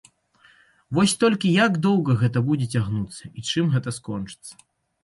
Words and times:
Вось 0.99 1.13
толькі 1.25 1.53
як 1.65 1.77
доўга 1.85 2.17
гэта 2.23 2.45
будзе 2.49 2.67
цягнуцца 2.79 3.23
і 3.37 3.41
чым 3.49 3.65
гэта 3.77 3.89
скончыцца? 3.99 4.53